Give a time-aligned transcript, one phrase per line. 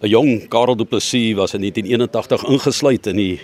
[0.00, 3.40] 'n Jong Karel Du Plessis was in 1981 ingesluit in die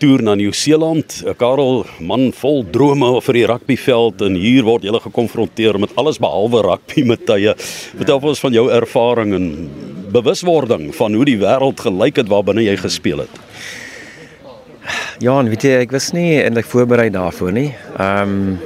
[0.00, 1.18] toer na Nieu-Seeland.
[1.36, 6.62] Karel man vol drome vir die rugbyveld en hier word jy gekonfronteer met alles behalwe
[6.64, 7.52] rugby met tye.
[7.58, 9.46] Vertel ons van jou ervaring en
[10.10, 13.36] bewuswording van hoe die wêreld gelyk het waarbinne jy gespeel het.
[15.20, 17.70] Ja, en weet jy, ek was nie eintlik voorberei daarvoor nie.
[17.98, 18.58] Ehm um,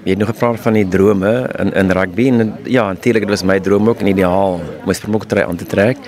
[0.00, 1.30] jy het nog gepraat van die drome
[1.60, 4.94] in in rugby en ja, natuurlik dit was my droom ook en ideaal om 'n
[4.94, 5.98] springbok aan te trek.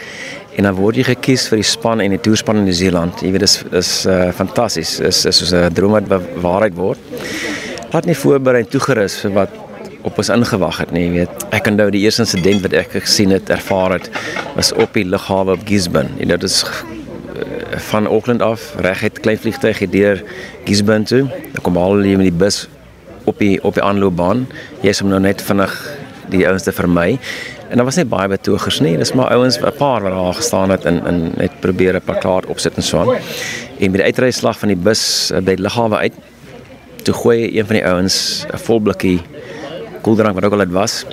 [0.57, 3.23] En dan word jy gekies vir die span en die toerspan in Nieu-Seeland.
[3.25, 4.99] Jy weet dis is uh, fantasties.
[5.01, 6.09] Is is soos 'n droom wat
[6.45, 6.99] waarheid word.
[7.93, 9.51] Wat nie voorberei toegerus vir wat
[10.03, 11.45] op ons ingewag het nie, jy weet.
[11.55, 14.11] Ek onthou die eerste insident wat ek gesien het, ervaar het,
[14.57, 16.11] was op die lughawe op Gisborne.
[16.19, 16.65] Jy know, dit is
[17.89, 20.23] van Auckland af reguit klein vliegtuig deur
[20.65, 21.27] Gisborne toe.
[21.53, 22.67] Dan kom al die met die bus
[23.25, 24.47] op die op die aanloopbaan.
[24.83, 25.75] Jy is om nou net vinnig
[26.33, 27.19] die ouens te vermy.
[27.73, 28.99] En daar was net baie betogers nie.
[29.01, 32.47] Dis maar ouens 'n paar wat daar gestaan het en en net probeer 'n plakkaat
[32.47, 33.17] opsit en so aan.
[33.79, 36.13] En met die uitryslag van die bus eh, by die lughawe uit
[37.03, 39.21] toe gooi een van die ouens 'n vol blikkie
[40.03, 41.05] koeldrank wat ook al dit was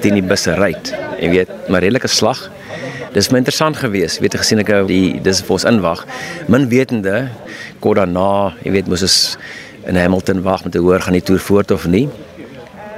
[0.00, 0.76] teen die bus ry.
[1.20, 2.50] Jy weet, maar redelike slag.
[3.12, 4.18] Dis my interessant geweest.
[4.18, 6.06] Weet jy gesien ek die dis vir ons inwag.
[6.48, 7.28] Min wetende
[7.78, 9.36] kort daarna, jy weet mos is
[9.86, 12.08] in Hamilton wag met te hoor gaan die toer voort of nie.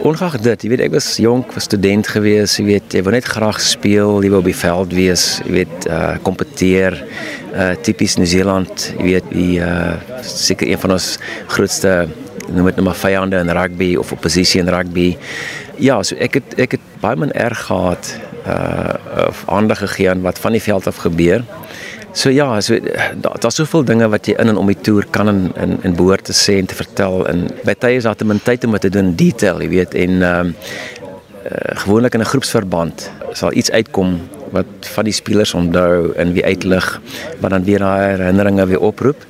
[0.02, 3.28] Ongeag dit, jy weet ek was jonk, was student geweest, jy weet jy wou net
[3.30, 6.96] graag speel, jy wou op die veld wees, jy weet uh kompeteer.
[7.52, 9.94] Uh tipies Nieu-Seeland, jy weet die uh
[10.26, 11.06] seker een van ons
[11.54, 11.94] grootste
[12.48, 15.12] noem dit nou maar vyande in rugby of oppositie in rugby.
[15.78, 18.10] Ja, so ek het ek het baie min erg gehad
[18.42, 21.46] uh of aandag gegee aan wat van die veld af gebeur.
[22.12, 22.76] So ja, so
[23.14, 25.94] daar's daar soveel dinge wat jy in en om die toer kan in in, in
[25.96, 28.76] behoort te sê en te vertel en by tye is daar te min tyd om
[28.76, 30.74] dit te doen detail, jy weet, en ehm uh,
[31.42, 34.20] uh, gewoonlik in 'n groepsverband sal iets uitkom
[34.52, 37.00] wat van die spelers onthou en wie uitlig
[37.40, 39.26] wat dan weer daai herinneringe weer oproep.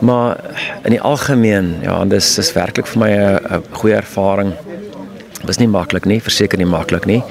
[0.00, 0.36] Maar
[0.84, 4.52] in die algemeen, ja, dis is werklik vir my 'n goeie ervaring.
[5.40, 7.22] Dit was nie maklik nie, verseker nie maklik nie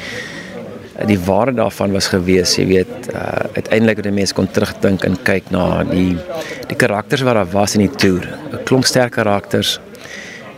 [1.10, 3.22] die waarde daarvan was gewees, jy weet, uh,
[3.56, 6.14] uiteindelik het die mense kon terugdink en kyk na die
[6.70, 8.28] die karakters wat daar was in die toer.
[8.54, 9.80] 'n Klomp sterk karakters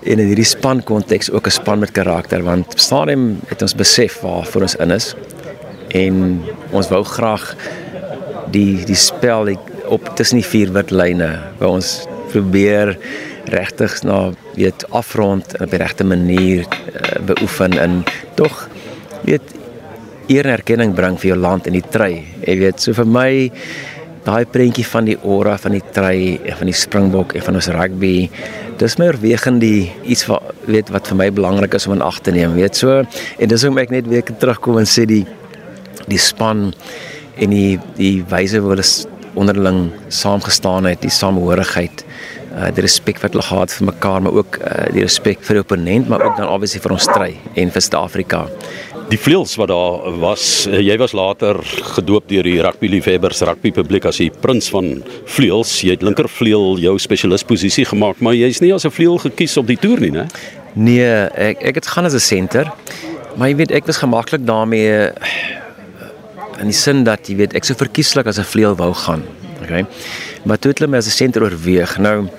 [0.06, 4.22] en in hierdie span konteks ook 'n span met karakter want stadium het ons besef
[4.22, 5.16] waar vir ons in is
[5.90, 7.56] en ons wou graag
[8.51, 12.97] die die spel die, op tussen die vier wit lyne waar ons probeer
[13.45, 18.03] regtig na weet afrond op die regte manier uh, beoefen en
[18.35, 18.69] tog
[19.24, 19.53] weet
[20.31, 22.13] eer en erkenning bring vir jou land en die try.
[22.46, 23.30] Jy weet, so vir my
[24.25, 27.69] daai prentjie van die aura van die try en van die springbok en van ons
[27.75, 28.13] rugby,
[28.81, 32.18] dis my oorwegend die iets wat weet wat vir my belangrik is om in ag
[32.25, 33.03] te neem, weet so.
[33.38, 35.24] En dis hoekom ek net weer terugkom en sê die
[36.09, 36.72] die span
[37.42, 38.88] en die die wyse hoe hulle
[39.36, 42.06] onderling saamgestaan het, die samehorigheid
[42.56, 45.63] uh die respek wat hulle gehad vir mekaar maar ook uh die respek vir die
[45.66, 47.31] opponent maar ook dan obviously vir ons stry
[47.62, 48.46] en vir Suid-Afrika
[49.09, 51.59] die vleuels wat daar was, eh, jy was later
[51.95, 55.81] gedoop deur die rugby liefhebbers, rugby publiek as die prins van vleuels.
[55.81, 59.77] Jy het linkervleuel jou spesialisposisie gemaak, maar jy's nie as 'n vleuel gekies op die
[59.77, 60.27] toer nie, né?
[60.73, 62.71] Nee, ek ek het gaan as 'n senter.
[63.38, 65.11] Maar jy weet, ek was gemaklik daarmee
[66.59, 69.23] in die sin dat jy weet, ek sou verkieslik as 'n vleuel wou gaan.
[69.61, 69.85] Okay.
[70.45, 71.97] Maar toe het hulle my as 'n senter oorweeg.
[71.97, 72.29] Nou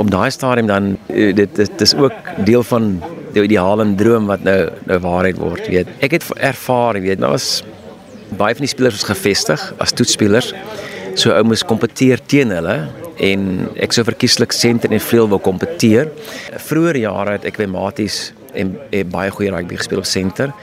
[0.00, 2.94] op daai stadium dan eh, dit dit is ook deel van
[3.34, 5.90] die ideale droom wat nou nou waarheid word, weet.
[6.04, 7.60] Ek het ervaar, weet, nou was
[8.30, 10.52] baie van die spelers was gevestig as toetsspelers.
[11.18, 12.76] So ou moes kompeteer teen hulle
[13.20, 13.48] en
[13.82, 16.08] ek sou verkieslik senter en vleuel wou kompeteer.
[16.70, 20.54] Vroeger jare het ek by Maties en, en baie goeie rugby gespeel op senter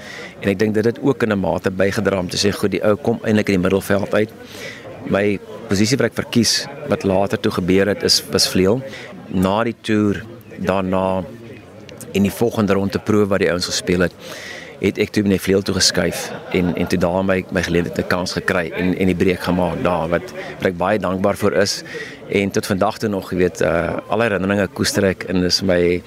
[0.42, 2.84] en ek dink dit het ook in 'n mate bygedra om te sê goed die
[2.84, 4.32] ou kom eintlik in die middelveld uit.
[5.10, 5.40] My
[5.70, 8.82] posisie wat ek verkies wat later toe gebeur het is was vleuel.
[9.34, 10.24] Na die toer
[10.58, 11.24] daarna
[12.14, 14.14] en die volgende ronde proe wat die ouens gespeel het
[14.78, 16.28] het ek toe net vleuel toe geskuif
[16.58, 19.82] en en toe daar my my geleentheid 'n kans gekry en en die breek gemaak
[19.84, 21.84] daar wat wat ek baie dankbaar vir is.
[22.30, 26.02] En tot vandag toe nog jy weet uh, al herinneringe koester ek en dis my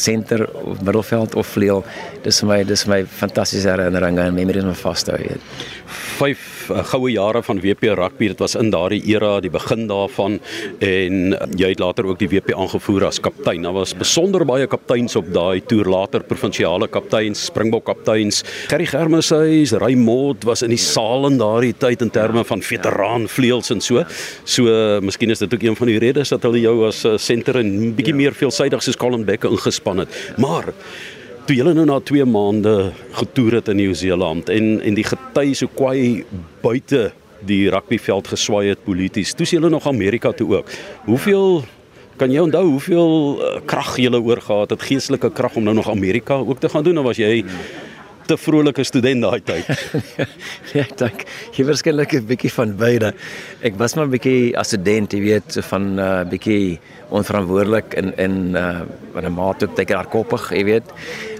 [0.00, 1.84] senter of middelveld of vleuel
[2.24, 6.70] dis vir my dis my fantastiese herinneringe en memories om vas te hou weet 5
[6.70, 8.28] uh, eh, goue jare van WP rugby.
[8.30, 10.38] Dit was in daardie era, die begin daarvan
[10.84, 13.64] en uh, jy het later ook die WP aangevoer as kaptein.
[13.66, 18.42] Daar was besonder baie kapteins op daai toer later provinsiale kapteins, Springbok kapteins.
[18.70, 23.72] Gerry Germeshuis, Raymond was in die saal in daardie tyd in terme van veteraan vleuels
[23.74, 24.04] en so.
[24.44, 27.16] So uh, miskien is dit ook een van die redes dat hulle jou as uh,
[27.18, 28.20] senter en bietjie ja.
[28.22, 30.34] meer veelsidig soos Colin Beck ingespan het.
[30.36, 30.72] Maar
[31.44, 35.66] toe julle nou na 2 maande getoer het in Nieu-Seeland en en die gety so
[35.66, 36.24] kwai
[36.62, 37.12] buite
[37.46, 39.32] die rugbyveld geswaai het polities.
[39.34, 40.70] Toe is julle nog Amerika toe ook.
[41.04, 41.64] Hoeveel
[42.16, 43.10] kan jy onthou hoeveel
[43.40, 46.98] uh, krag jy oorgehad het, geestelike krag om nou nog Amerika ook te gaan doen
[46.98, 47.44] of was jy
[48.30, 49.68] te vrolike student daai tyd?
[50.76, 51.24] ja, ek dink
[51.56, 53.12] jy verskeidelik 'n bietjie van beide.
[53.66, 56.78] Ek was maar 'n bietjie as student, jy weet, so van 'n uh, bietjie
[57.10, 60.86] onverantwoordelik in in uh wat 'n maat ook teker koppig, jy weet.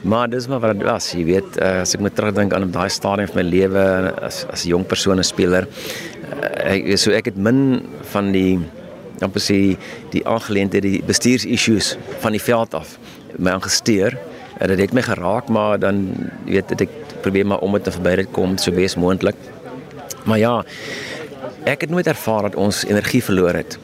[0.03, 2.91] Maar dis maar wat dit was, jy weet, uh, as ek moet terugdink aan daai
[2.91, 3.85] stadium van my lewe
[4.23, 8.59] as as 'n jong persoon en speler, uh, ek so ek het min van die
[9.21, 9.77] dan presies
[10.11, 12.99] die aangeleenthede die bestuursissues van die veld af
[13.39, 14.17] my aangesteer
[14.61, 16.03] en dit het my geraak maar dan
[16.45, 16.93] weet ek
[17.25, 19.37] probeer maar om dit te verby dit kom so wees moontlik
[20.25, 20.55] maar ja
[21.69, 23.79] ek het nooit ervaar dat ons energie verloor het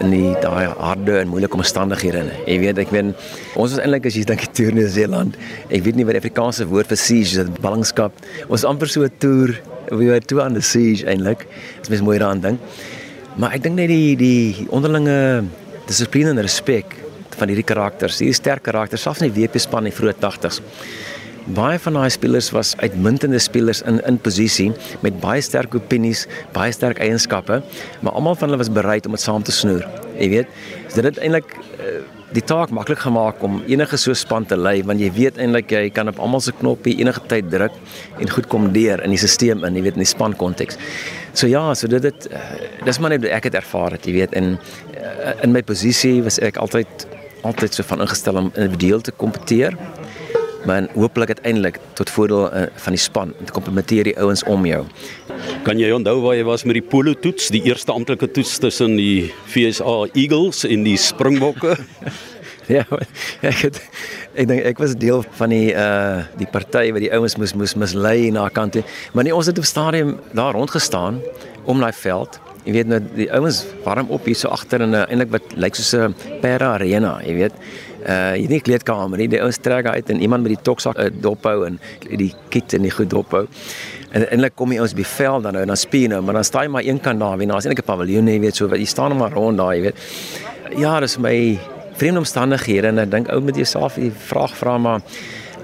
[0.00, 2.22] in die daai harde en moeilike omstandighede.
[2.48, 3.10] Jy weet, ek weet
[3.52, 5.36] ons was eintlik as jy dink toer in Nieu-Seeland.
[5.68, 8.16] Ek weet nie wat die Afrikaanse woord vir siege is, ballingskap.
[8.48, 9.60] Ons amper so 'n toer,
[9.90, 11.46] we were two on the siege eintlik.
[11.82, 12.60] Dit is mooi daaraan dink.
[13.36, 15.44] Maar ek dink net die die onderlinge
[15.86, 16.99] dissipline en respek
[17.40, 20.60] van hierdie karakters, hierdie sterk karakters, selfs in die WP span in die vroeë 80s.
[21.56, 24.68] Baie van daai spelers was uitmuntende spelers in in posisie
[25.02, 27.62] met baie sterk opinies, baie sterk eienskappe,
[28.04, 29.86] maar almal van hulle was bereid om dit saam te snoer.
[30.20, 30.56] Jy weet,
[30.88, 32.00] so dit het eintlik uh,
[32.36, 35.88] die taak maklik gemaak om enige so span te lei want jy weet eintlik jy
[35.94, 37.74] kan op almal se knoppie enige tyd druk
[38.20, 40.78] en goed kom deur in die stelsel in, jy weet in die span konteks.
[41.32, 42.44] So ja, so dit dit uh,
[42.86, 44.52] dis maar net ek het ervaar dit, jy weet, in
[45.00, 47.08] uh, in my posisie was ek altyd
[47.42, 49.76] altyd so van ingestel om individueel te kompeteer.
[50.68, 54.66] Maar hopelik uiteindelik tot voordeel uh, van die span om te komplementeer die ouens om
[54.68, 54.82] jou.
[55.64, 58.98] Kan jy onthou waar jy was met die polo toets, die eerste amptelike toets tussen
[59.00, 61.78] die FSA Eagles en die Springbokke?
[62.76, 62.84] ja,
[63.40, 63.80] ek het
[64.36, 67.74] ek dink ek was deel van die uh die party wat die ouens moes moes
[67.80, 68.84] mislei na kant toe.
[69.16, 71.22] Maar nie ons het op stadium daar rond gestaan
[71.64, 72.40] om daai veld.
[72.64, 75.74] Jy weet nou die ouens warm op hier so agter in 'n eintlik wat lyk
[75.74, 77.52] soos 'n para arena, jy weet.
[78.06, 81.08] Uh jy nie kleedkamer nie, die ouens trek uit en iemand met die toksak uh,
[81.12, 81.80] dophou en
[82.16, 83.46] die kit en die goed dophou.
[84.12, 86.44] En eintlik kom jy ons by veld dan nou en dan speel nou, maar dan
[86.44, 88.68] staan jy maar een kant daar, wie nou is eintlik 'n paviljoen, jy weet so
[88.68, 89.96] wat jy staan maar rond daar, jy weet.
[90.76, 91.58] Ja, dis my
[91.94, 95.00] vreemde omstandighede en ek dink ou met jouself die vraag vra maar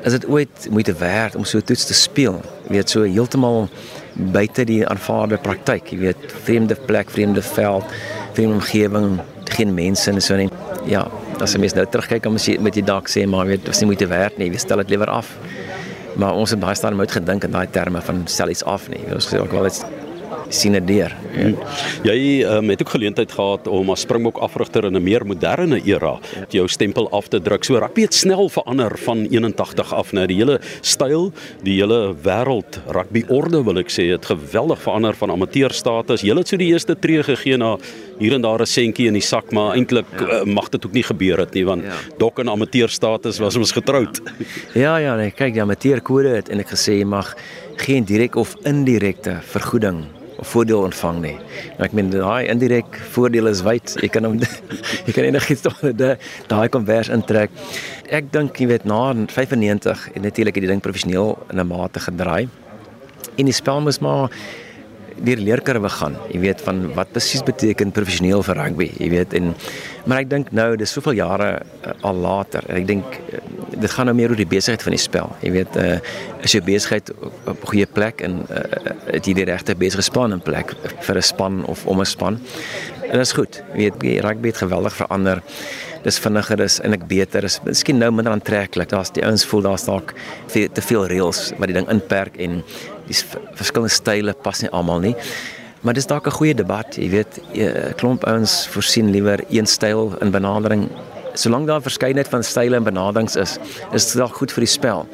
[0.04, 2.40] is dit ooit moeite werd om so toets te speel?
[2.68, 3.68] Jy weet so heeltemal
[4.16, 7.96] buite die aanvaarde praktyk, jy weet vreemde plek, vreemde veld,
[8.36, 9.18] vreemde omgewing,
[9.56, 10.52] geen mense en so net.
[10.86, 11.04] Ja,
[11.42, 13.80] as jy mens nou terugkyk dan moet jy met die dak sê maar weet was
[13.82, 15.34] nie moeite werd nie, jy stel dit liewer af.
[16.16, 19.02] Maar ons het baie staan moet gedink in daai terme van stel iets af nie.
[19.12, 20.05] Ons sê ook wel dit
[20.48, 21.14] sien dit deur.
[21.36, 21.50] Ja.
[22.06, 26.18] Jy um, het ook geleentheid gehad om as Springbok afrigter in 'n meer moderne era
[26.34, 26.46] ja.
[26.48, 27.64] jou stempel af te druk.
[27.64, 31.32] So rugby het snel verander van 81 af na die hele styl,
[31.62, 36.22] die hele wêreld rugby orde wil ek sê het geweldig verander van amateurstatus.
[36.22, 37.76] Jy het so die eerste tree gegee na
[38.18, 40.40] hier en daar 'n sentjie in die sak, maar eintlik ja.
[40.40, 41.96] uh, mag dit ook nie gebeur het nie want ja.
[42.18, 44.20] dok in amateurstatus was ons getroud.
[44.74, 47.34] Ja ja, nee, kyk die amateurkode het en ek gesê jy mag
[47.76, 50.04] geen direk of indirekte vergoeding
[50.36, 51.36] of voordeel ontvang nie.
[51.78, 53.96] Nou ek meen daai indirek voordeel is wyd.
[54.02, 54.38] Jy kan hom
[55.06, 55.80] jy kan enigiets tot
[56.50, 57.50] daai konvers intrek.
[58.12, 62.00] Ek dink jy weet na 95 en natuurlik het die ding professioneel in 'n mate
[62.00, 62.48] gedraai.
[63.36, 64.30] En die spel moes maar
[65.24, 66.16] deur leerkurwe gaan.
[66.32, 68.88] Jy weet van wat presies beteken professioneel vir rugby.
[69.00, 69.54] Jy weet en
[70.06, 72.66] maar ek dink nou dis soveel jare uh, al later.
[72.70, 73.40] Ek dink uh,
[73.76, 75.32] dit gaan nou meer oor die besigheid van die spel.
[75.42, 75.98] Jy weet uh,
[76.46, 78.62] is jou besigheid op 'n goeie plek en uh,
[79.10, 82.40] het jy die regte besige span in plek vir 'n span of om 'n span.
[83.06, 83.62] En dit is goed.
[83.74, 85.42] Jy weet rugby het geweldig verander.
[86.02, 87.58] Dis vinniger is en ek beter is.
[87.66, 88.90] Miskien nou minder aantreklik.
[88.90, 90.14] Daar's die ouens voel daar's dalk
[90.52, 92.62] te veel reëls wat die ding inperk en
[93.06, 93.18] die
[93.58, 95.14] verskillende style pas nie almal nie.
[95.86, 100.16] Maar dis dalk 'n goeie debat, jy weet, 'n klomp ouens voorsien liewer een styl
[100.20, 100.88] in benadering.
[101.34, 103.58] Solank daar verskeidenheid van style en benaderings is,
[103.92, 105.06] is dit dalk goed vir die spel.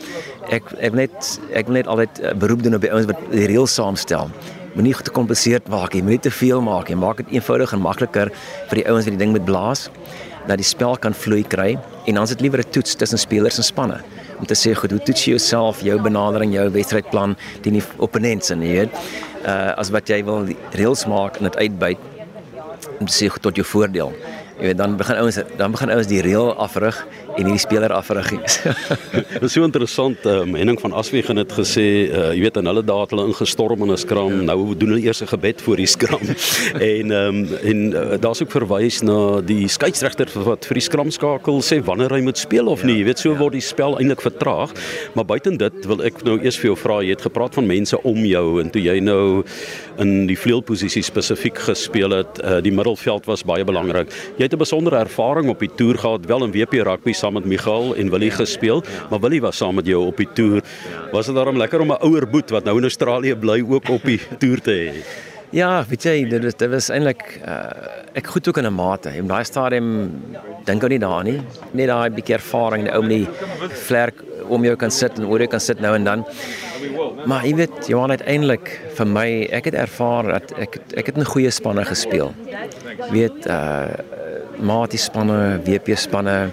[0.49, 3.47] Ek ek net ek wil net altyd eh, beroep doen op die ouens wat die
[3.47, 4.31] reëls saamstel.
[4.73, 6.97] Moenie te gekompliseerd maak nie, moenie te veel maak nie.
[6.97, 8.31] Maak dit eenvoudig en makliker
[8.71, 9.91] vir die ouens wat die ding met blaas
[10.47, 11.77] dat die spel kan vloei kry
[12.09, 14.01] en dan is dit liewer 'n toets tussen spelers en spanne
[14.39, 18.51] om te sê goed, hoe toets jy jouself, jou benadering, jou wedstrydplan teen die opponents
[18.51, 18.95] en jy weet,
[19.47, 21.99] uh as wat jy wil reëls maak en dit uitbuit
[22.99, 24.13] om te sê goed tot jou voordeel.
[24.61, 26.97] Jy weet dan begin ouens dan begin ouens die reël afrig
[27.33, 28.29] en hierdie speler afrig.
[29.33, 30.27] Dit is so interessant.
[30.29, 33.87] Um, Henning van Aswegen het gesê, uh, jy weet, in hulle dae het hulle ingestorm
[33.87, 34.35] in 'n skram.
[34.43, 34.53] Ja.
[34.53, 36.21] Nou doen hulle eers 'n gebed voor die skram.
[36.93, 41.63] en um, en uh, daar's ook verwys na die skeieregter wat vir die skram skakel
[41.63, 42.87] sê wanneer hy moet speel of ja.
[42.87, 42.99] nie.
[43.01, 43.39] Jy weet, so ja.
[43.39, 44.77] word die spel eintlik vertraag.
[45.15, 47.97] Maar buiten dit wil ek nou eers vir jou vra, jy het gepraat van mense
[48.03, 49.45] om jou en toe jy nou
[50.01, 54.13] in die vleuelposisie spesifiek gespeel het, uh, die middelveld was baie belangrik.
[54.43, 57.45] Jy het 'n besondere ervaring op die toer gehad, wel in WP rugby saam met
[57.45, 60.63] Michael en Willie gespeel, maar Willie was saam met jou op die toer.
[61.13, 64.03] Was dit daarom lekker om 'n ouer boet wat nou in Australië bly ook op
[64.03, 65.05] die toer te hê?
[65.51, 67.71] Ja, weet jy, dit is dit was eintlik uh,
[68.13, 69.17] ek goed ook in 'n mate.
[69.17, 70.11] In daai stadium
[70.65, 71.41] dink ou nie daar nie.
[71.71, 73.29] Net daai bietjie ervaring, die ou met die
[73.71, 76.25] vlerk om jou kan sit en oor jou kan sit nou en dan.
[77.29, 79.27] Maar jy weet, Johan uiteindelik vir my,
[79.59, 82.35] ek het ervaar dat ek ek het 'n goeie spanne gespeel.
[83.11, 83.87] Weet uh
[84.63, 86.53] Mati spanne, WP spanne,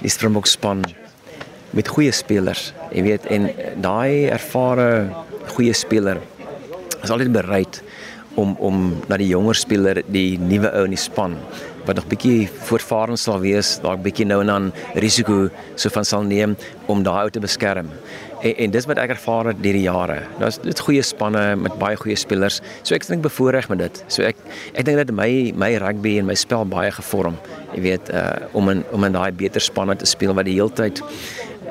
[0.00, 0.82] die Springbok span
[1.70, 2.72] met goeie spelers.
[2.90, 3.50] Jy weet en
[3.80, 5.08] daai ervare
[5.54, 6.18] goeie speler
[7.02, 7.82] is altyd bereid
[8.34, 11.36] om om na die jonger speler, die nuwe ou in die span
[11.86, 16.26] wat nog bietjie voortvarend sal wees, dalk bietjie nou en dan risiko so van sal
[16.26, 16.56] neem
[16.90, 17.90] om daai ou te beskerm.
[18.42, 20.18] En, en dis wat ek ervaar het deur die jare.
[20.40, 22.60] Daar's dit goeie spanne met baie goeie spelers.
[22.82, 24.02] So ek dink bevoordeel met dit.
[24.12, 24.38] So ek
[24.74, 27.38] ek dink dat my my rugby en my spel baie gevorm.
[27.74, 28.26] Jy weet uh
[28.56, 31.02] om in om in daai beter spanne te speel wat die heeltyd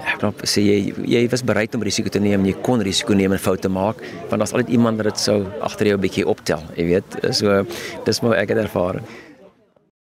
[0.05, 3.36] ek dink sê jy jy was bereid om risiko te neem, jy kon risiko neem
[3.36, 6.62] en foute maak want daar's altyd iemand wat dit sou agter jou 'n bietjie optel,
[6.75, 7.10] jy weet.
[7.31, 7.65] So
[8.05, 9.01] dis maar ek het ervaar.